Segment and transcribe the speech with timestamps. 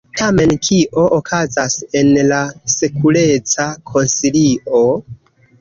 [0.19, 2.39] Tamen kio okazas en la
[2.77, 4.83] Sekureca Konsilio?